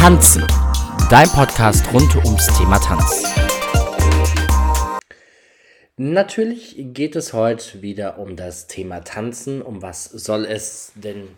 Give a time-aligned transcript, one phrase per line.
[0.00, 0.46] Tanzen,
[1.10, 3.22] dein Podcast rund ums Thema Tanz.
[5.98, 9.60] Natürlich geht es heute wieder um das Thema Tanzen.
[9.60, 11.28] Um was soll es denn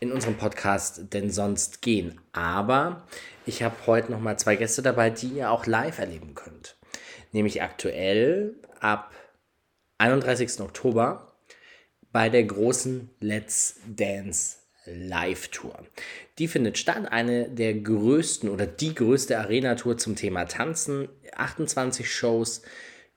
[0.00, 2.20] in unserem Podcast denn sonst gehen?
[2.32, 3.06] Aber
[3.46, 6.76] ich habe heute noch mal zwei Gäste dabei, die ihr auch live erleben könnt.
[7.30, 9.12] Nämlich aktuell ab
[9.98, 10.62] 31.
[10.62, 11.32] Oktober
[12.10, 14.56] bei der großen Let's Dance
[14.94, 15.84] Live-Tour.
[16.38, 21.08] Die findet statt, eine der größten oder die größte Arena-Tour zum Thema Tanzen.
[21.34, 22.62] 28 Shows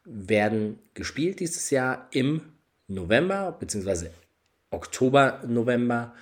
[0.06, 2.42] werden gespielt dieses Jahr im
[2.88, 4.10] November bzw.
[4.72, 6.14] Oktober, November.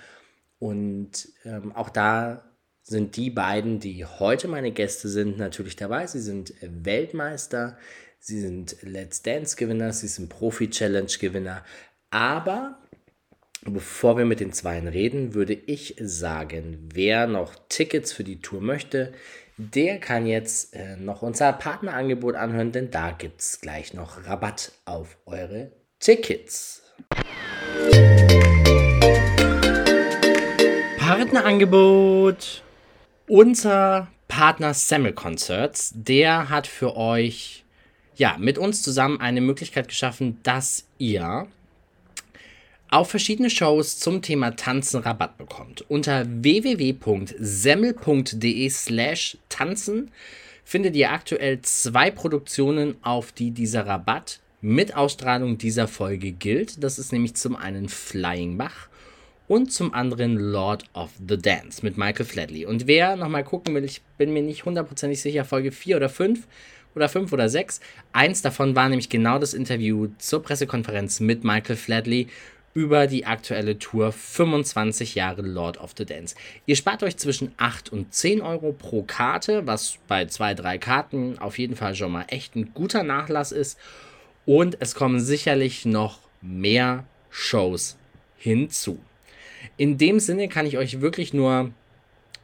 [0.58, 2.44] Und ähm, auch da
[2.82, 6.06] sind die beiden, die heute meine Gäste sind, natürlich dabei.
[6.06, 7.78] Sie sind Weltmeister,
[8.18, 11.64] sie sind Let's Dance-Gewinner, sie sind Profi-Challenge-Gewinner.
[12.10, 12.79] Aber
[13.66, 18.62] Bevor wir mit den Zweien reden, würde ich sagen, wer noch Tickets für die Tour
[18.62, 19.12] möchte,
[19.58, 24.72] der kann jetzt äh, noch unser Partnerangebot anhören, denn da gibt es gleich noch Rabatt
[24.86, 26.82] auf eure Tickets.
[30.96, 32.62] Partnerangebot.
[33.28, 37.64] Unser Partner Semmel Concerts, der hat für euch
[38.14, 41.46] ja mit uns zusammen eine Möglichkeit geschaffen, dass ihr
[42.90, 45.88] auf verschiedene Shows zum Thema Tanzen Rabatt bekommt.
[45.88, 50.10] Unter www.semmel.de slash tanzen
[50.64, 56.82] findet ihr aktuell zwei Produktionen, auf die dieser Rabatt mit Ausstrahlung dieser Folge gilt.
[56.82, 58.88] Das ist nämlich zum einen Flying Bach
[59.46, 62.66] und zum anderen Lord of the Dance mit Michael Flatley.
[62.66, 66.46] Und wer nochmal gucken will, ich bin mir nicht hundertprozentig sicher, Folge 4 oder 5
[66.94, 67.80] oder 5 oder 6.
[68.12, 72.26] Eins davon war nämlich genau das Interview zur Pressekonferenz mit Michael Flatley
[72.72, 76.36] über die aktuelle Tour 25 Jahre Lord of the Dance.
[76.66, 81.38] Ihr spart euch zwischen 8 und 10 Euro pro Karte, was bei 2, 3 Karten
[81.38, 83.78] auf jeden Fall schon mal echt ein guter Nachlass ist.
[84.46, 87.96] Und es kommen sicherlich noch mehr Shows
[88.38, 88.98] hinzu.
[89.76, 91.72] In dem Sinne kann ich euch wirklich nur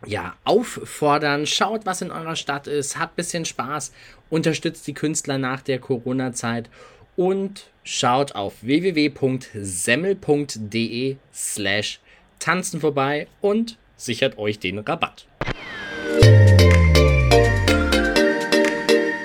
[0.05, 3.93] ja, auffordern, schaut, was in eurer Stadt ist, habt ein bisschen Spaß,
[4.29, 6.69] unterstützt die Künstler nach der Corona-Zeit
[7.17, 12.01] und schaut auf www.semmel.de slash
[12.39, 15.27] tanzen vorbei und sichert euch den Rabatt.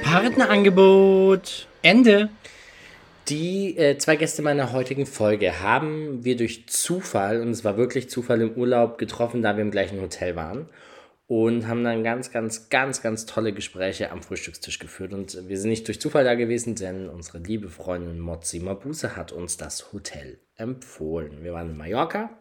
[0.03, 1.67] Partnerangebot.
[1.81, 2.29] Ende.
[3.27, 8.09] Die äh, zwei Gäste meiner heutigen Folge haben wir durch Zufall, und es war wirklich
[8.09, 10.67] Zufall im Urlaub getroffen, da wir im gleichen Hotel waren
[11.31, 15.13] und haben dann ganz, ganz, ganz, ganz tolle Gespräche am Frühstückstisch geführt.
[15.13, 19.31] Und wir sind nicht durch Zufall da gewesen, denn unsere liebe Freundin Mozzi Mabuse hat
[19.31, 21.41] uns das Hotel empfohlen.
[21.41, 22.37] Wir waren in Mallorca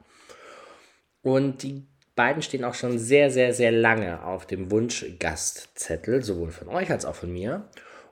[1.22, 1.86] und die
[2.16, 7.04] beiden stehen auch schon sehr, sehr, sehr lange auf dem Wunschgastzettel, sowohl von euch als
[7.04, 7.70] auch von mir.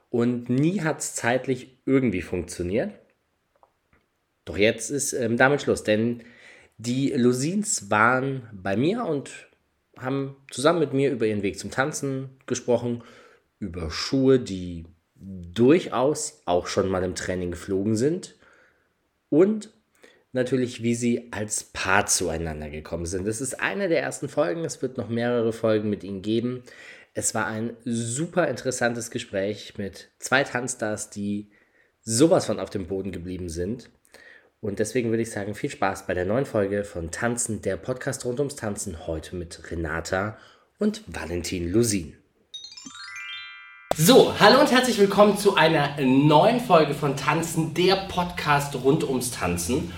[0.09, 2.93] Und nie hat es zeitlich irgendwie funktioniert.
[4.45, 6.23] Doch jetzt ist ähm, damit Schluss, denn
[6.77, 9.48] die Lusins waren bei mir und
[10.01, 13.03] haben zusammen mit mir über ihren Weg zum Tanzen gesprochen,
[13.59, 18.35] über Schuhe, die durchaus auch schon mal im Training geflogen sind
[19.29, 19.69] und
[20.31, 23.27] natürlich, wie sie als Paar zueinander gekommen sind.
[23.27, 24.63] Das ist eine der ersten Folgen.
[24.63, 26.63] Es wird noch mehrere Folgen mit ihnen geben.
[27.13, 31.49] Es war ein super interessantes Gespräch mit zwei Tanzstars, die
[32.01, 33.89] sowas von auf dem Boden geblieben sind.
[34.61, 38.25] Und deswegen würde ich sagen, viel Spaß bei der neuen Folge von Tanzen, der Podcast
[38.25, 40.37] rund ums Tanzen, heute mit Renata
[40.79, 42.17] und Valentin Lusin.
[43.95, 49.31] So, hallo und herzlich willkommen zu einer neuen Folge von Tanzen, der Podcast rund ums
[49.31, 49.93] Tanzen.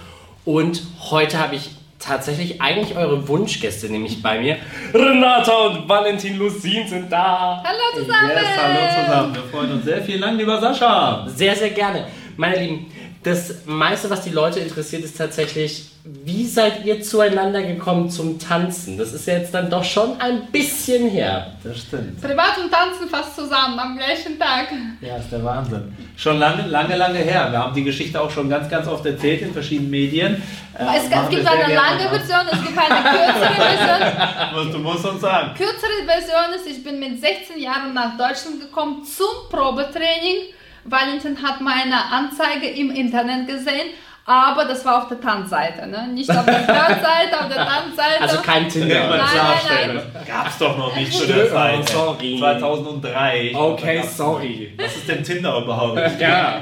[0.45, 4.57] Und heute habe ich tatsächlich eigentlich eure Wunschgäste nämlich bei mir.
[4.93, 7.63] Renata und Valentin Lusin sind da.
[7.65, 8.29] Hallo zusammen.
[8.29, 9.35] Yes, hallo zusammen.
[9.35, 10.03] Wir freuen uns sehr.
[10.03, 11.27] Vielen Dank, lieber Sascha.
[11.27, 12.05] Sehr, sehr gerne.
[12.37, 12.91] Meine Lieben,
[13.23, 18.97] das meiste, was die Leute interessiert, ist tatsächlich, wie seid ihr zueinander gekommen zum Tanzen?
[18.97, 21.55] Das ist ja jetzt dann doch schon ein bisschen her.
[21.63, 22.19] Das stimmt.
[22.19, 24.69] Privat und Tanzen fast zusammen am gleichen Tag.
[25.01, 25.95] Ja, ist der Wahnsinn.
[26.17, 27.51] Schon lange, lange, lange her.
[27.51, 30.41] Wir haben die Geschichte auch schon ganz, ganz oft erzählt in verschiedenen Medien.
[30.77, 33.53] Äh, es, es gibt eine lange Version, es gibt eine kürzere
[34.53, 34.71] Version.
[34.71, 35.53] du musst uns sagen.
[35.55, 40.53] Kürzere Version ist, ich bin mit 16 Jahren nach Deutschland gekommen zum Probetraining
[40.83, 43.89] Valentin hat meine Anzeige im Internet gesehen,
[44.25, 46.07] aber das war auf der Tanzseite, ne?
[46.09, 48.21] Nicht auf der Flirtseite, auf der Tanzseite.
[48.21, 49.09] Also kein Tinder.
[49.09, 50.25] Nein, nein, nein.
[50.27, 51.79] Gab's doch noch nicht zu der Zeit.
[51.79, 52.37] Oh, sorry.
[52.39, 53.51] 2003.
[53.55, 54.73] Okay, sorry.
[54.77, 55.99] Was ist denn Tinder überhaupt?
[56.19, 56.61] ja.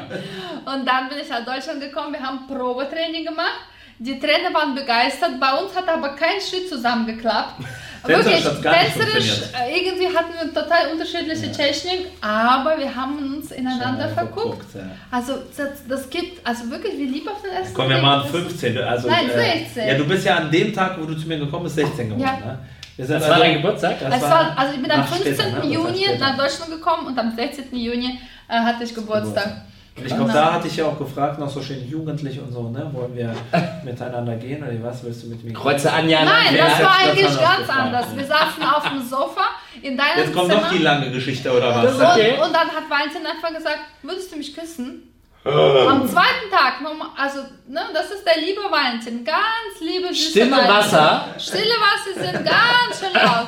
[0.66, 3.60] Und dann bin ich nach Deutschland gekommen, wir haben Probetraining gemacht.
[3.98, 7.56] Die Trainer waren begeistert, bei uns hat aber kein Schritt zusammengeklappt.
[8.06, 14.16] Wirklich, Tänzerisch äh, irgendwie hatten wir total unterschiedliche Technik, aber wir haben uns ineinander Schon
[14.16, 14.76] mal verguckt.
[14.76, 14.82] ja.
[15.12, 18.42] Also das, das gibt, also wirklich, wie lieb auf den ersten Komm, wir machen Das
[18.42, 18.78] ist- 15.
[18.78, 19.88] Also, Nein, äh, 16.
[19.88, 22.22] Ja, du bist ja an dem Tag, wo du zu mir gekommen bist, 16 geworden.
[22.22, 22.46] Ja.
[22.46, 22.60] Ne?
[22.96, 23.96] Wir Das war dein Geburtstag?
[24.02, 25.34] Das Es war, also ich bin am Ach, 15.
[25.34, 25.74] später, ne?
[25.74, 27.74] Juni nach Deutschland gekommen und am 16.
[27.74, 28.20] Juni
[28.50, 29.62] äh, hatte ich Geburtstag.
[30.00, 32.70] Und ich glaube, da hatte ich ja auch gefragt, noch so schön jugendlich und so,
[32.70, 32.90] ne?
[32.94, 33.34] Wollen wir
[33.84, 35.54] miteinander gehen oder was willst du mit mir?
[35.54, 36.24] Kreuze Anja.
[36.24, 37.38] Nein, Ja, das das war eigentlich ganz
[37.68, 38.06] gefragt, anders.
[38.16, 39.42] Wir saßen auf dem Sofa
[39.82, 40.62] in deinem Jetzt kommt Zimmer.
[40.62, 41.92] noch die lange Geschichte oder was?
[41.94, 42.34] Ist okay.
[42.38, 45.04] Und, und dann hat Valentin einfach gesagt, würdest du mich küssen?
[45.46, 46.76] Am zweiten Tag,
[47.18, 50.76] also ne, das ist der liebe Valentin, ganz liebe süße Stille Valentin.
[50.76, 51.26] Wasser.
[51.40, 53.48] Stille Wasser sind ganz schön laut.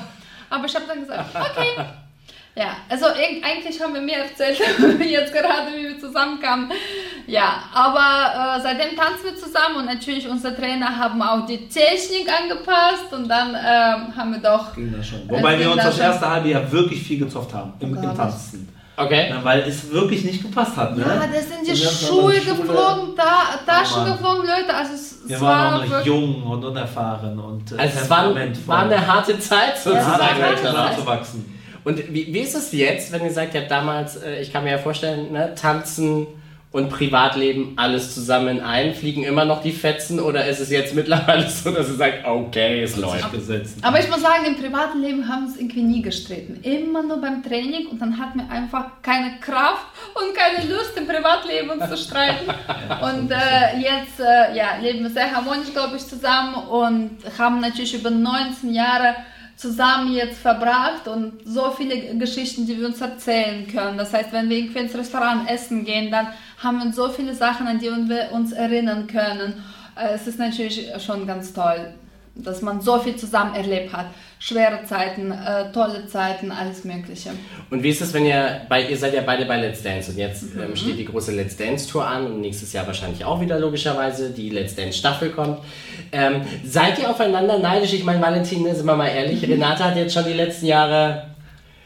[0.50, 1.86] Aber ich habe dann gesagt, okay.
[2.53, 4.59] Ja, also eig- eigentlich haben wir mehr erzählt,
[5.00, 6.69] jetzt gerade, wie wir zusammenkamen.
[7.25, 12.27] Ja, aber äh, seitdem tanzen wir zusammen und natürlich unsere Trainer haben auch die Technik
[12.30, 15.21] angepasst und dann ähm, haben wir doch Ging das schon.
[15.30, 16.03] Wobei wir uns da das schon.
[16.06, 17.71] erste halbe Jahr wirklich viel gezofft haben.
[17.80, 18.15] Im, im.
[18.18, 18.68] Tanzen.
[18.98, 19.30] Okay.
[19.30, 21.03] Ja, weil es wirklich nicht gepasst hat, ne?
[21.07, 24.75] Ja, da sind die Schuhe geflogen, ta Taschen Oh geflogen, Leute.
[24.75, 28.00] Also es, Wir es waren war auch noch wirklich- jung und unerfahren und äh, Also
[28.00, 28.36] es war,
[28.68, 30.19] war eine harte Zeit Ja, sozusagen.
[30.42, 30.74] das Zeit.
[30.74, 31.61] so- aufzuwachsen.
[31.83, 34.63] Und wie, wie ist es jetzt, wenn ihr sagt, ihr habt damals, äh, ich kann
[34.63, 36.28] mir ja vorstellen, ne, tanzen
[36.72, 40.95] und Privatleben alles zusammen in ein, fliegen immer noch die Fetzen oder ist es jetzt
[40.95, 43.25] mittlerweile so, dass ihr sagt, okay, es läuft?
[43.81, 46.62] Aber ich muss sagen, im privaten Leben haben wir es irgendwie nie gestritten.
[46.63, 49.86] Immer nur beim Training und dann hatten wir einfach keine Kraft
[50.16, 52.45] und keine Lust im Privatleben uns zu streiten.
[53.01, 57.94] und äh, jetzt äh, ja, leben wir sehr harmonisch, glaube ich, zusammen und haben natürlich
[57.95, 59.16] über 19 Jahre
[59.62, 63.96] zusammen jetzt verbracht und so viele Geschichten, die wir uns erzählen können.
[63.96, 67.68] Das heißt, wenn wir irgendwie ins Restaurant essen gehen, dann haben wir so viele Sachen,
[67.68, 69.63] an die wir uns erinnern können.
[69.96, 71.94] Äh, Es ist natürlich schon ganz toll,
[72.36, 74.07] dass man so viel zusammen erlebt hat.
[74.39, 77.30] Schwere Zeiten, äh, tolle Zeiten, alles Mögliche.
[77.69, 80.18] Und wie ist es, wenn ihr bei, ihr seid ja beide bei Let's Dance und
[80.18, 83.60] jetzt ähm, steht die große Let's Dance Tour an und nächstes Jahr wahrscheinlich auch wieder
[83.60, 85.60] logischerweise die Let's Dance Staffel kommt.
[86.12, 87.94] Ähm, seid ihr aufeinander neidisch?
[87.94, 91.31] Ich meine, Valentin, sind wir mal ehrlich, Renate hat jetzt schon die letzten Jahre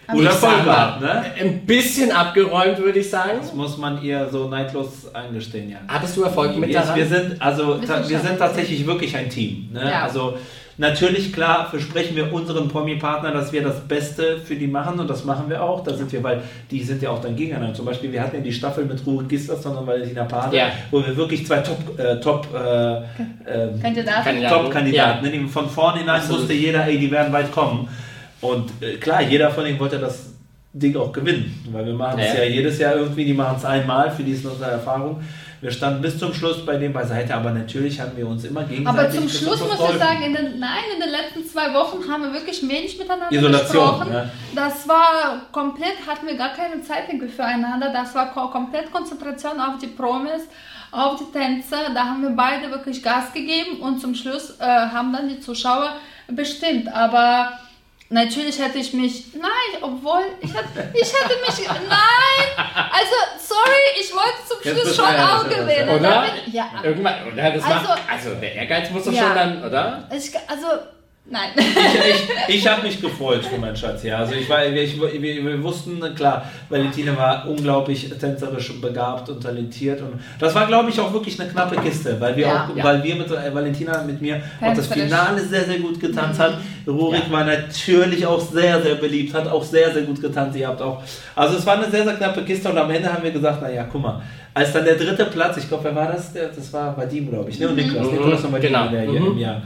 [0.07, 1.24] Sag Erfolg mal, gehabt, ne?
[1.40, 3.40] ein bisschen abgeräumt, würde ich sagen.
[3.40, 5.78] Das muss man ihr so neidlos eingestehen, ja.
[5.88, 6.96] Hattest du Erfolg mit daran?
[6.96, 9.69] wir sind also Wir sind tatsächlich wirklich ein Team.
[9.74, 9.90] Ne?
[9.90, 10.04] Ja.
[10.04, 10.38] Also
[10.78, 15.24] natürlich klar versprechen wir unseren Promi-Partnern, dass wir das Beste für die machen und das
[15.25, 15.84] machen wir auch.
[15.84, 17.74] Da sind wir, weil die sind ja auch dann gegeneinander.
[17.74, 20.68] Zum Beispiel wir hatten ja die Staffel mit Rurik Gislason und Valentina Pade, Ja.
[20.92, 24.24] wo wir wirklich zwei Top äh, Top äh, ähm, Kandidaten?
[24.24, 24.63] Kandidaten.
[24.63, 25.25] Top-Kandidaten.
[25.25, 25.31] Ne?
[25.31, 26.42] Die Von vornherein Absolut.
[26.42, 27.88] wusste jeder, ey, die werden weit kommen.
[28.42, 30.34] Und äh, klar, jeder von denen wollte das
[30.74, 31.64] Ding auch gewinnen.
[31.72, 32.44] Weil wir machen es Ja.
[32.44, 32.50] ja.
[32.50, 35.22] jedes Jahr irgendwie, die machen es einmal, für die ist unsere Erfahrung.
[35.62, 38.88] Wir standen bis zum Schluss bei dem beiseite, aber natürlich haben wir uns immer gegenseitig
[38.88, 42.24] Aber zum Schluss muss ich sagen, in den, nein, in den letzten zwei Wochen haben
[42.24, 44.14] wir wirklich wenig miteinander Isolation, gesprochen.
[44.14, 44.30] ja.
[44.54, 47.92] Das war komplett, hatten wir gar keine Zeit irgendwie füreinander.
[47.92, 50.44] Das war ko komplett Konzentration auf die Promis,
[50.92, 51.78] auf die Tänze.
[51.96, 55.96] Da haben wir beide wirklich Gas gegeben und zum Schluss äh, haben dann die Zuschauer
[56.28, 56.94] bestimmt.
[56.94, 57.54] Aber
[58.10, 64.13] Natürlich hätte ich mich, nein, obwohl, ich hätte, ich hätte mich, nein, also, sorry, ich
[64.13, 65.89] wollte zum Jetzt Schluss schon auch gewinnen.
[65.89, 66.25] Oder?
[66.51, 67.51] Ja, Irgendwann, oder?
[67.51, 69.24] Das Also- macht, also der Ehrgeiz muss doch Ja.
[69.24, 70.08] schon dann, oder?
[70.15, 70.68] ich, also,
[71.29, 71.50] nein.
[71.58, 71.65] ich,
[72.50, 74.17] ich, ich habe mich gefreut für meinen Schatz, ja.
[74.17, 80.01] Also ich war, ich, wir, wir wussten, klar, Valentina war unglaublich tänzerisch begabt und talentiert
[80.01, 82.70] und das war, glaube ich, auch wirklich eine knappe Kiste, weil wir Ja.
[82.72, 82.84] auch, Ja.
[82.84, 84.88] weil wir mit äh, Valentina mit mir auch das.
[84.88, 86.58] Finale sehr, sehr gut getanzt hat.
[86.88, 87.32] Rurik Ja.
[87.32, 90.55] war natürlich auch sehr, sehr beliebt, hat auch sehr, sehr gut getanzt.
[90.58, 91.01] Ihr habt auch,
[91.36, 93.88] also es war eine sehr, sehr knappe Kiste und am Ende haben wir gesagt, naja,
[93.91, 94.22] guck mal,
[94.53, 96.32] als dann der dritte Platz, ich glaube, wer war das?
[96.34, 97.67] Der, das war Vadim, glaube ich, ne?
[97.67, 98.13] Und Niklas, Mhm.
[98.17, 98.88] Niklas und Vadim, Genau.
[98.89, 99.27] der hier Mhm.
[99.32, 99.62] im Jahr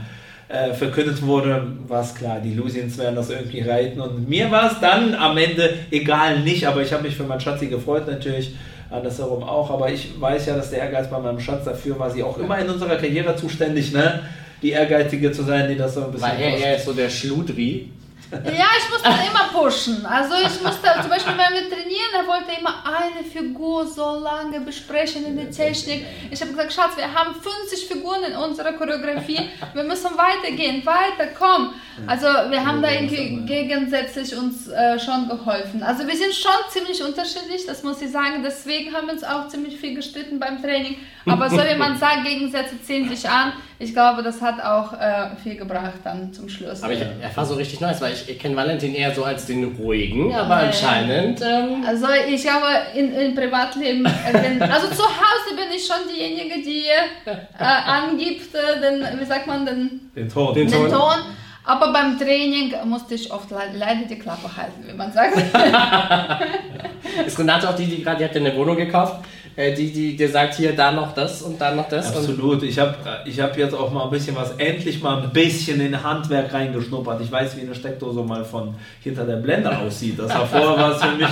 [0.50, 4.00] äh, verkündet wurde, war es klar, die Lusians werden das irgendwie reiten.
[4.00, 7.40] Und mir war es dann am Ende egal nicht, aber ich habe mich für meinen
[7.40, 8.54] Schatzi gefreut natürlich.
[8.90, 12.24] Andersherum auch, aber ich weiß ja, dass der Ehrgeiz bei meinem Schatz dafür war, sie
[12.24, 14.22] auch immer in unserer Karriere zuständig, ne?
[14.62, 16.28] Die Ehrgeizige zu sein, die das so ein bisschen.
[16.28, 17.88] Weil er, er ist so der Schludri.
[18.32, 20.06] Ja, ich musste immer pushen.
[20.06, 24.60] Also ich musste, zum Beispiel wenn wir trainieren, er wollte immer eine Figur so lange
[24.60, 26.06] besprechen in der Technik.
[26.30, 29.50] Ich habe gesagt, Schatz, wir haben 50 Figuren in unserer Choreografie.
[29.74, 31.74] Wir müssen weitergehen, weiter, komm.
[32.06, 35.82] Also wir haben da irgendwie gegensätzlich uns äh, schon geholfen.
[35.82, 38.42] Also wir sind schon ziemlich unterschiedlich, das muss ich sagen.
[38.44, 40.96] Deswegen haben wir uns auch ziemlich viel gestritten beim Training.
[41.26, 43.52] Aber so wie man sagt, Gegensätze ziehen sich an.
[43.82, 46.82] Ich glaube, das hat auch äh, viel gebracht dann zum Schluss.
[46.82, 49.74] Aber ich erfahre so richtig Neues, weil ich, ich kenne Valentin eher so als den
[49.78, 50.66] ruhigen, aber ja.
[50.66, 51.40] anscheinend.
[51.40, 55.96] Ähm, Also ich glaube, in, im Privatleben, äh, bin, also zu Hause bin ich schon
[56.14, 56.84] diejenige, die
[57.24, 57.32] äh,
[57.64, 60.52] angibt, äh, den, wie sagt man, den, Den Ton.
[60.52, 60.90] Den den Ton.
[60.90, 61.18] Ton.
[61.64, 65.36] Aber beim Training musste ich oft le leider die Klappe halten, wie man sagt.
[67.26, 69.24] Ist Renate auch die, die gerade, die hat ja eine Wohnung gekauft,
[69.56, 72.16] die, die dir sagt, hier, da noch das und da noch das?
[72.16, 72.62] Absolut.
[72.62, 76.02] Ich habe ich hab jetzt auch mal ein bisschen was, endlich mal ein bisschen in
[76.02, 77.20] Handwerk reingeschnuppert.
[77.20, 80.18] Ich weiß, wie eine Steckdose mal von hinter der Blende aussieht.
[80.18, 81.28] Das war vorher was für mich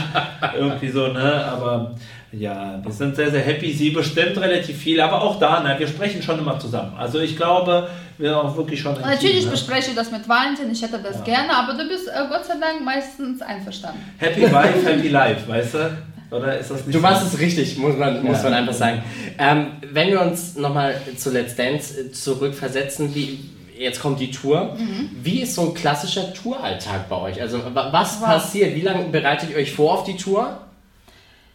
[0.57, 1.45] irgendwie so, ne?
[1.45, 1.95] Aber
[2.33, 3.73] ja, wir sind sehr, sehr happy.
[3.73, 6.93] Sie bestimmt relativ viel, aber auch da, ne, wir sprechen schon immer zusammen.
[6.99, 9.01] Also ich glaube, wir auch wirklich schon.
[9.01, 9.51] Natürlich Team, ne?
[9.53, 11.25] bespreche ich das mit Valentin, ich hätte das ja.
[11.25, 14.01] gerne, aber du bist äh, Gott sei Dank meistens einverstanden.
[14.19, 15.79] Happy Wife, Happy Life, weißt du?
[16.31, 19.03] Oder ist das nicht Du machst es richtig, muss man, muss man einfach sagen.
[19.39, 23.39] Ähm, wenn wir uns nochmal zu Let's Dance äh, zurückversetzen, wie,
[23.79, 24.77] jetzt kommt die Tour.
[24.79, 25.11] Mhm.
[25.23, 27.41] Wie ist so ein klassischer Touralltag bei euch?
[27.41, 28.27] Also was wow.
[28.27, 28.75] passiert?
[28.75, 30.59] Wie lange bereitet ihr euch vor auf die Tour?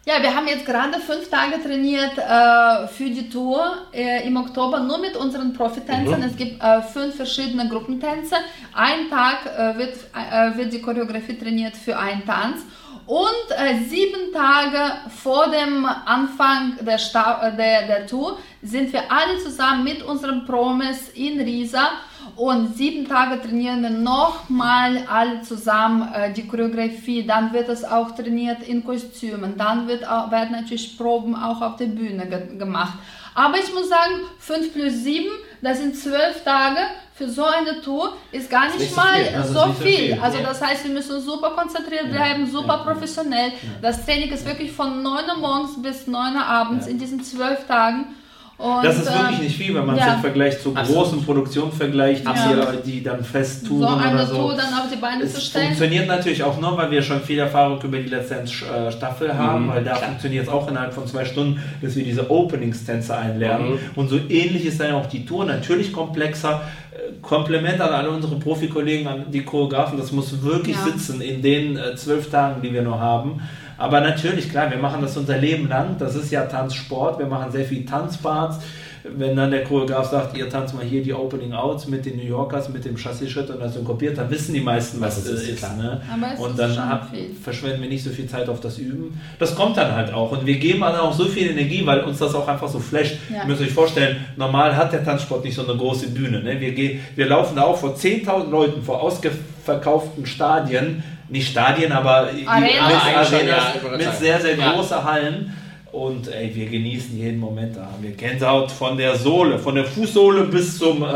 [0.06, 4.80] Ja, wir haben jetzt gerade fünf Tage trainiert äh, für die Tour äh, im Oktober
[4.80, 6.20] nur mit unseren Profitänzern.
[6.20, 6.26] Mhm.
[6.26, 8.36] Es gibt äh, fünf verschiedene Gruppentänze.
[8.74, 12.60] Ein Tag äh, wird, äh, wird die Choreografie trainiert für einen Tanz.
[13.06, 19.38] Und äh, sieben Tage vor dem Anfang der, Sta der, der Tour sind wir alle
[19.38, 21.90] zusammen mit unseren Promis in Riesa
[22.36, 27.26] und sieben Tage trainieren wir nochmal alle zusammen äh, die Choreografie.
[27.26, 29.56] Dann wird es auch trainiert in Kostümen.
[29.56, 32.98] Dann wird auch, werden natürlich Proben auch auf der Bühne ge gemacht.
[33.34, 35.26] Aber ich muss sagen, 5 plus 7,
[35.60, 36.78] das sind 12 Tage.
[37.16, 39.54] Für so eine Tour ist gar nicht, nicht mal so viel.
[39.54, 39.96] So viel.
[39.96, 40.18] viel.
[40.20, 43.52] Also das heißt, wir müssen super konzentriert bleiben, super professionell.
[43.80, 47.66] Das Training ist wirklich von 9 Uhr morgens bis 9 Uhr abends in diesen 12
[47.68, 48.16] Tagen.
[48.56, 50.08] Und, das ist wirklich ähm, nicht viel, wenn man ja.
[50.08, 51.02] es im Vergleich zu Absolut.
[51.02, 52.72] großen Produktionen vergleicht, ja.
[52.84, 53.80] die, die dann fest tun.
[53.80, 54.36] So eine oder so.
[54.36, 55.66] Tour dann auf die Beine es zu stellen.
[55.66, 59.70] funktioniert natürlich auch nur, weil wir schon viel Erfahrung über die letzte Staffel haben, mhm.
[59.70, 63.72] weil da funktioniert es auch innerhalb von zwei Stunden, dass wir diese Openings-Tänze einlernen.
[63.72, 63.78] Mhm.
[63.96, 66.62] Und so ähnlich ist dann auch die Tour, natürlich komplexer.
[66.92, 70.84] Äh, Kompliment an alle unsere Profikollegen, an die Choreografen, das muss wirklich ja.
[70.84, 73.40] sitzen in den äh, zwölf Tagen, die wir nur haben.
[73.76, 75.96] Aber natürlich, klar, wir machen das unser Leben lang.
[75.98, 77.18] Das ist ja Tanzsport.
[77.18, 78.58] Wir machen sehr viel Tanzparts.
[79.06, 82.24] Wenn dann der Choreograf sagt, ihr tanzt mal hier die Opening Outs mit den New
[82.24, 85.48] Yorkers, mit dem Chassis-Schritt und das synkopiert, dann wissen die meisten, was das ist.
[85.50, 86.00] ist ne?
[86.38, 87.10] und dann hab,
[87.42, 89.20] verschwenden wir nicht so viel Zeit auf das Üben.
[89.38, 90.32] Das kommt dann halt auch.
[90.32, 93.16] Und wir geben dann auch so viel Energie, weil uns das auch einfach so flasht.
[93.30, 93.42] Ja.
[93.42, 96.42] Ihr müsst euch vorstellen, normal hat der Tanzsport nicht so eine große Bühne.
[96.42, 96.58] Ne?
[96.58, 102.28] Wir, gehen, wir laufen da auch vor 10.000 Leuten, vor ausverkauften Stadien nicht Stadien, aber
[102.46, 105.56] Arenas, ja, mit sehr, sehr großen Hallen.
[105.92, 107.76] Und ey, wir genießen jeden Moment.
[107.76, 111.06] Da haben wir Gänsehaut von der Sohle, von der Fußsohle bis zum äh,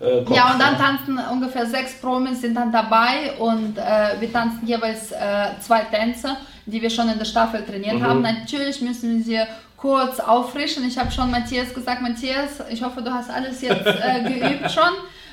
[0.00, 4.66] äh, Ja, und dann tanzen ungefähr sechs Promis sind dann dabei und äh, wir tanzen
[4.66, 8.02] jeweils äh, zwei Tänze, die wir schon in der Staffel trainiert mhm.
[8.02, 8.22] haben.
[8.22, 9.40] Natürlich müssen wir sie
[9.76, 10.86] kurz auffrischen.
[10.86, 14.92] Ich habe schon Matthias gesagt, Matthias, ich hoffe, du hast alles jetzt äh, geübt schon.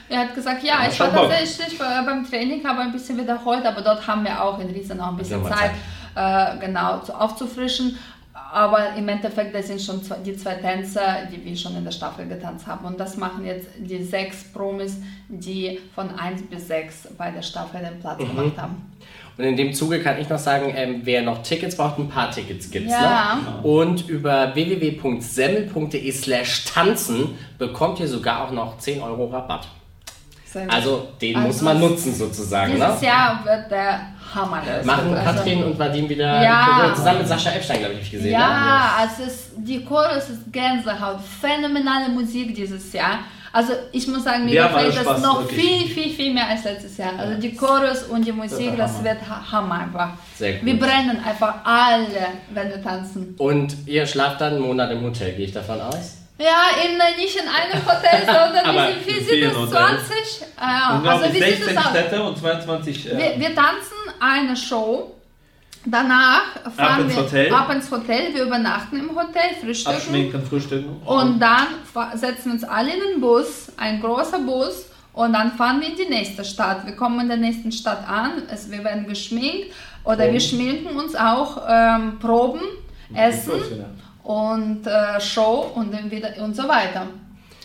[0.09, 3.81] Er hat gesagt, ja, ja ich war tatsächlich beim Training, habe ein bisschen wiederholt, aber
[3.81, 5.71] dort haben wir auch in Riesen noch ein bisschen Zeit,
[6.15, 6.55] Zeit.
[6.55, 7.97] Äh, genau, aufzufrischen.
[8.51, 12.25] Aber im Endeffekt, das sind schon die zwei Tänze, die wir schon in der Staffel
[12.27, 12.85] getanzt haben.
[12.85, 14.97] Und das machen jetzt die sechs Promis,
[15.27, 18.27] die von 1 bis 6 bei der Staffel den Platz mhm.
[18.27, 18.93] gemacht haben.
[19.37, 22.31] Und in dem Zuge kann ich noch sagen, ähm, wer noch Tickets braucht, ein paar
[22.31, 23.41] Tickets gibt es ja.
[23.43, 23.63] noch.
[23.63, 29.67] Und über www.semmel.de slash tanzen bekommt ihr sogar auch noch 10 Euro Rabatt.
[30.67, 32.73] Also den also muss man nutzen sozusagen.
[32.73, 33.07] Dieses ne?
[33.07, 33.99] Jahr wird der
[34.33, 34.61] Hammer.
[34.83, 36.93] Machen also, Katrin und Vadim wieder ja.
[36.95, 38.31] zusammen mit Sascha Epstein, glaube ich, gesehen.
[38.31, 38.91] Ja, ne?
[38.99, 41.19] also es, die Chorus ist Gänsehaut.
[41.41, 43.19] Phänomenale Musik dieses Jahr.
[43.53, 45.61] Also ich muss sagen, mir gefällt das noch wirklich.
[45.61, 47.17] viel, viel, viel mehr als letztes Jahr.
[47.17, 49.17] Also die Chorus und die Musik, das, das wird
[49.51, 50.09] Hammer einfach.
[50.35, 50.65] Sehr gut.
[50.65, 53.33] Wir brennen einfach alle, wenn wir tanzen.
[53.37, 56.24] Und ihr schlaft dann einen Monat im Hotel, gehe ich davon aus?
[56.37, 59.69] Ja, in, nicht in einem Hotel, sondern wie viel sind es?
[59.69, 60.47] 20?
[60.57, 61.11] Ah, ja.
[61.11, 63.11] Also wie 16 sieht Städte und 22.
[63.11, 65.11] Äh wir, wir tanzen eine Show.
[65.87, 66.41] Danach
[66.75, 67.53] fahren ab wir Hotel.
[67.53, 68.33] ab ins Hotel.
[68.33, 69.95] Wir übernachten im Hotel, frühstücken.
[69.95, 71.01] Abschminken, frühstücken.
[71.05, 71.67] Und dann
[72.15, 74.87] setzen wir uns alle in den Bus, ein großer Bus.
[75.13, 76.85] Und dann fahren wir in die nächste Stadt.
[76.85, 78.43] Wir kommen in der nächsten Stadt an.
[78.51, 79.73] Es, wir werden geschminkt.
[80.03, 80.33] Oder Proben.
[80.33, 82.61] wir schminken uns auch, ähm, Proben,
[83.13, 83.53] Essen
[84.25, 87.07] und äh, Show und dann wieder und so weiter.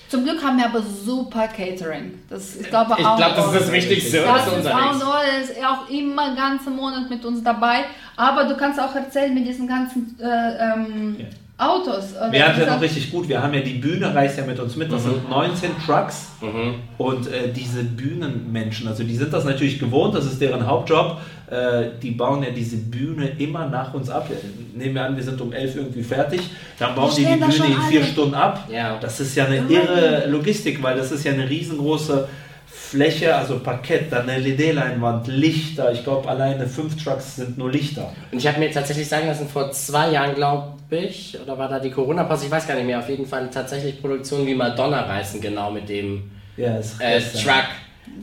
[0.08, 2.18] Zum Glück haben wir aber super Catering.
[2.28, 4.22] Das, ich glaube, ich glaube das ist das Wichtigste.
[4.22, 7.84] Das, ist auch, ist auch immer ganzen Monat mit uns dabei.
[8.16, 11.26] Aber du kannst auch erzählen mit diesen ganzen äh, ähm, ja.
[11.60, 12.14] Autos.
[12.30, 13.28] Wir haben ja noch richtig gut.
[13.28, 14.90] Wir haben ja die Bühne reist ja mit uns mit.
[14.90, 15.10] Das mhm.
[15.10, 16.76] sind 19 Trucks mhm.
[16.96, 20.14] und äh, diese Bühnenmenschen, also die sind das natürlich gewohnt.
[20.14, 21.18] Das ist deren Hauptjob.
[21.50, 24.30] Äh, die bauen ja diese Bühne immer nach uns ab.
[24.74, 26.40] Nehmen wir an, wir sind um 11 irgendwie fertig.
[26.78, 28.66] Dann bauen die die Bühne in vier Stunden ab.
[28.72, 28.98] Ja.
[28.98, 32.26] Das ist ja eine irre Logistik, weil das ist ja eine riesengroße
[32.90, 35.92] Fläche, also Parkett, dann eine LED-Leinwand, Lichter.
[35.92, 38.12] Ich glaube, alleine fünf Trucks sind nur Lichter.
[38.32, 41.78] Und ich habe mir tatsächlich sagen lassen, vor zwei Jahren, glaube ich, oder war da
[41.78, 45.40] die Corona-Pause, ich weiß gar nicht mehr, auf jeden Fall tatsächlich Produktionen wie Madonna reißen
[45.40, 47.20] genau mit dem Ja, äh.
[47.20, 47.68] Truck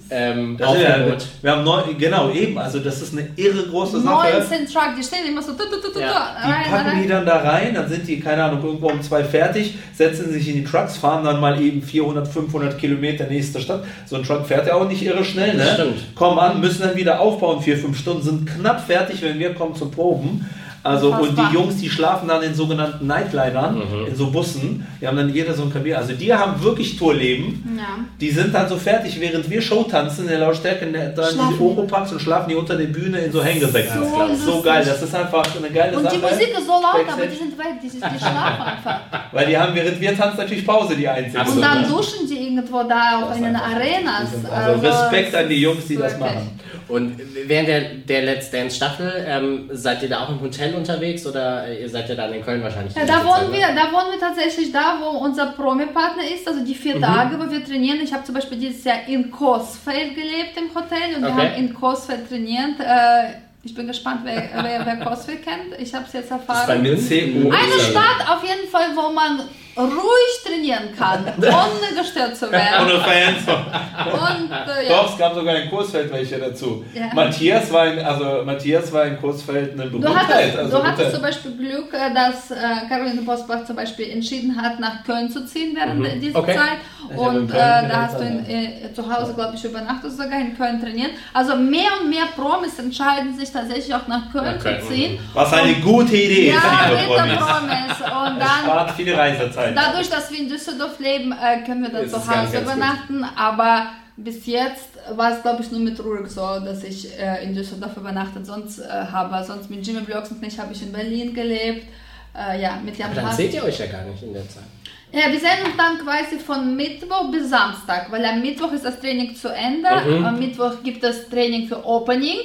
[0.10, 0.98] ähm, Das ist ja,
[1.42, 4.38] wir haben neun, genau eben, also das ist eine irre große Sache.
[4.40, 7.02] 19 Truck, die stehen immer so tu, tu, tu, Ja, Die rein, packen rein.
[7.02, 10.48] die dann da rein, dann sind die, keine Ahnung, irgendwo um zwei fertig, setzen sich
[10.50, 13.84] in die Trucks, fahren dann mal eben 400, 500 Kilometer nächste Stadt.
[14.06, 15.66] So ein Truck fährt ja auch nicht irre schnell, ne?
[15.74, 16.16] Stimmt.
[16.16, 19.76] Kommen an, müssen dann wieder aufbauen, vier, fünf Stunden, sind knapp fertig, wenn wir kommen
[19.76, 20.50] zum Proben.
[20.88, 24.08] Also, und die Jungs, die schlafen dann in sogenannten Nightlinern, Mhm.
[24.08, 24.86] in so Bussen.
[25.01, 25.96] Die haben dann jeder so ein Kabin.
[25.96, 27.77] Also, die haben wirklich Tourleben.
[27.77, 27.84] Ja.
[28.20, 31.27] Die sind dann so fertig, während wir Show tanzen in der Lautstärke, in der, da
[31.29, 31.63] in Schlafen die.
[31.63, 33.94] Oropax und schlafen die unter der Bühne in so Hängesäcken.
[34.03, 36.15] So so geil, das ist einfach eine geile Und Sache.
[36.15, 39.00] die Musik ist so laut, aber die sind weg, die, die schlafen einfach.
[39.32, 41.46] Weil die haben, während wir tanzen, natürlich Pause, die einzigen.
[41.48, 44.32] Und dann duschen die irgendwo da auch Das in den Arenas.
[44.32, 46.20] sind- Also Respekt an die Jungs, die das wirklich.
[46.36, 46.60] machen.
[46.89, 51.25] Und während der, der Let's Dance Staffel, ähm, seid ihr da auch im Hotel unterwegs
[51.25, 52.96] oder ihr seid ja dann in Köln wahrscheinlich?
[52.96, 53.75] Ja, da wohnen Zeit, wir, ne?
[53.75, 57.01] da wohnen wir tatsächlich da, wo unser Promi-Partner ist, also die vier Mhm.
[57.01, 58.00] Tage, wo wir trainieren.
[58.01, 61.50] Ich habe zum Beispiel dieses Jahr in Coesfeld gelebt im Hotel und wir Okay.
[61.50, 62.79] haben in Coesfeld trainiert.
[62.79, 65.77] Äh, ich bin gespannt, wer, wer, wer Coesfeld kennt.
[65.79, 66.82] Ich habe es jetzt bei erfahren.
[66.82, 67.50] mir CU.
[67.50, 69.41] Eine Stadt auf jeden Fall, wo man
[69.78, 72.82] ruhig trainieren kann, ohne gestört zu werden.
[72.86, 73.38] Ohne Fans.
[73.48, 75.06] Und äh, Doch, ja.
[75.12, 76.84] es gab sogar in Kursfeld welche dazu.
[76.94, 77.14] Ja.
[77.14, 80.28] Matthias war in, also Matthias war in Kursfeld eine Du Berühmtheit.
[80.28, 82.56] hattest, also du hattest zum Beispiel Glück, äh, dass äh,
[82.90, 86.56] Caroline Bosbach zum Beispiel entschieden hat, nach Köln zu ziehen während dieser Okay.
[86.56, 87.18] Zeit.
[87.18, 90.82] Und äh, da hast du in, äh, zu Hause, glaube ich, übernachtet sogar in Köln
[90.82, 91.12] trainiert.
[91.34, 95.20] Also mehr und mehr Promis entscheiden sich tatsächlich auch nach Köln Nach Köln, zu ziehen.
[95.34, 97.36] Was eine gute Idee ist, Ja, liebe Promis.
[97.38, 98.28] Promis.
[98.28, 99.67] Und Es dann spart viel Reisezeit.
[99.76, 102.62] Dadurch, dass wir in Düsseldorf leben, äh, können wir dann zu Hause ganz gut.
[102.62, 103.26] übernachten.
[103.36, 107.54] Aber bis jetzt war es, glaube ich, nur mit Rurik so, dass ich äh, in
[107.54, 109.44] Düsseldorf übernachtet sonst äh, habe.
[109.46, 111.88] Sonst mit Jimmy Blocks und ich habe ich in Berlin gelebt.
[112.36, 114.63] Äh, ja, mit Jan Aber dann seht ihr euch ja gar nicht in der Zeit.
[115.12, 119.00] Ja, wir sehen uns dann quasi von Mittwoch bis Samstag, weil am Mittwoch ist das
[119.00, 119.88] Training zu Ende.
[120.06, 120.26] Mhm.
[120.26, 122.39] Am Mittwoch gibt es Training für Opening.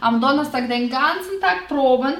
[0.00, 2.14] Am Donnerstag den ganzen Tag Proben.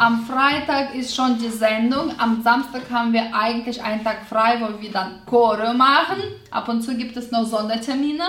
[0.00, 2.10] Am Freitag ist schon die Sendung.
[2.18, 6.22] Am Samstag haben wir eigentlich einen Tag frei, wo wir dann Chore machen.
[6.50, 8.24] Ab und zu gibt es noch Sondertermine.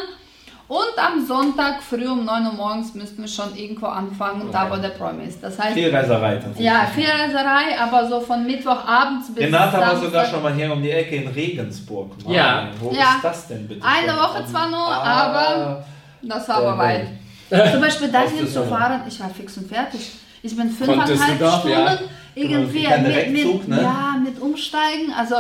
[0.68, 4.76] Und am Sonntag früh um 9 Uhr morgens müssen wir schon irgendwo anfangen, da wo
[4.76, 5.42] der Promi ist.
[5.42, 6.66] Das heißt, Viel Reiserei tatsächlich.
[6.66, 10.04] ja, viel Reiserei, aber so von Mittwochabends bis Renata war Samstag.
[10.10, 12.12] sogar schon mal hier um die Ecke in Regensburg.
[12.26, 12.68] Mann, Ja.
[12.82, 13.16] Wo Ja.
[13.16, 13.86] ist das denn bitte?
[13.86, 14.20] Eine schon?
[14.22, 15.86] Woche zwar nur, Ah, aber
[16.22, 17.08] Das war aber weit.
[17.72, 20.12] Zum Beispiel dahin zu fahren, ich war fix und fertig.
[20.44, 22.00] Ich bin fünfeinhalb Stunden ja.
[22.36, 23.82] irgendwie Kein mit, mit, Direktzug, ne?
[23.82, 25.14] ja, mit Umsteigen.
[25.18, 25.36] Also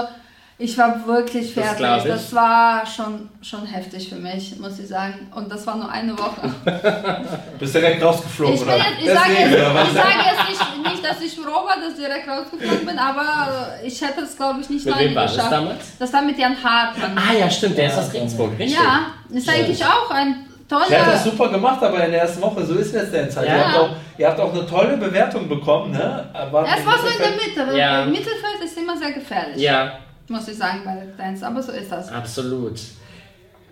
[0.60, 2.08] ich war wirklich Das fertig.
[2.08, 2.36] Das, ich.
[2.36, 5.32] war schon, schon heftig für mich, muss ich sagen.
[5.34, 6.54] Und das war nur eine Woche.
[7.60, 8.78] Bist direkt rausgeflogen, Ich, oder?
[8.78, 12.06] jetzt, ich, sage jetzt, ich sage jetzt nicht, nicht, dass ich froh war, dass ich
[12.06, 15.34] direkt rausgeflogen bin, aber ich hätte es, glaube ich, nicht Mit lange wem war das
[15.34, 15.52] geschafft.
[15.52, 15.98] damals?
[15.98, 17.18] Das war mit Jan Hartmann.
[17.18, 18.78] Ah ja, stimmt, der ist aus Regensburg, richtig?
[18.78, 20.86] ja, ist eigentlich auch ein toller...
[20.88, 23.48] Sie hat das super gemacht, aber in der ersten Woche, so ist es jetzt halt.
[23.48, 23.56] Ja.
[23.58, 26.26] Ihr, habt auch, ihr habt auch eine tolle Bewertung bekommen, ne?
[26.52, 27.32] Wart Es war so in der.
[27.32, 28.04] Mitte, weil Ja.
[28.04, 31.72] im Mittelfeld ist immer sehr gefährlich, Ja, muss ich sagen, bei der Dance, aber so
[31.72, 32.12] ist das.
[32.12, 32.80] absolut.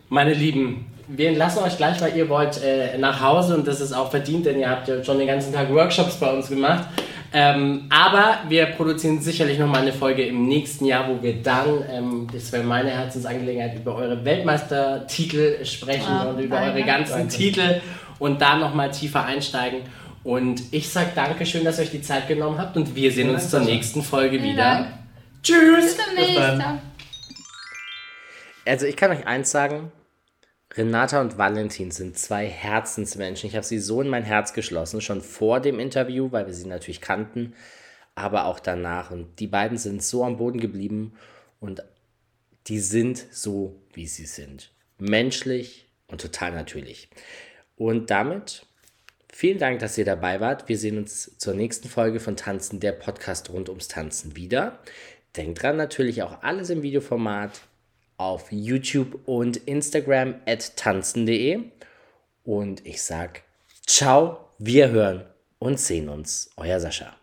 [0.10, 3.94] Meine Lieben, wir entlassen euch gleich, weil ihr wollt äh, nach Hause und das ist
[3.94, 6.86] auch verdient, denn ihr habt ja schon den ganzen Tag Workshops bei uns gemacht.
[7.32, 11.84] Ähm, aber wir produzieren sicherlich noch mal eine Folge im nächsten Jahr, wo wir dann,
[11.92, 16.72] ähm, das wäre meine Herzensangelegenheit, über eure Weltmeistertitel sprechen Ah, und über danke.
[16.80, 17.36] eure ganzen Danke.
[17.36, 17.82] Titel
[18.18, 19.82] und da noch mal tiefer einsteigen.
[20.24, 23.50] Und ich sage Dankeschön, dass ihr euch die Zeit genommen habt und wir sehen uns
[23.50, 24.88] zur nächsten Folge wieder.
[25.44, 25.96] Tschüss!
[25.96, 26.38] Bis demnächst.
[26.38, 26.60] dann.
[26.60, 26.80] ciao.
[28.66, 29.92] Also ich kann euch eins sagen,
[30.76, 33.50] Renata und Valentin sind zwei Herzensmenschen.
[33.50, 36.68] Ich habe sie so in mein Herz geschlossen, schon vor dem Interview, weil wir sie
[36.68, 37.54] natürlich kannten,
[38.14, 39.10] aber auch danach.
[39.10, 41.14] Und die beiden sind so am Boden geblieben
[41.60, 41.84] und
[42.68, 44.72] die sind so, wie sie sind.
[45.00, 47.10] Menschlich und total natürlich.
[47.76, 48.68] Und damit
[49.32, 50.70] vielen Dank, dass ihr dabei wart.
[50.70, 54.80] Wir sehen uns zur nächsten Folge von Tanzen, der Podcast rund ums Tanzen wieder.
[55.36, 57.62] Denkt dran, natürlich auch alles im Videoformat
[58.20, 61.62] auf YouTube und Instagram at tanzen.de.
[62.44, 63.44] Und ich sag
[63.88, 65.26] ciao, wir hören
[65.58, 66.52] und sehen uns.
[66.58, 67.16] Euer Sascha.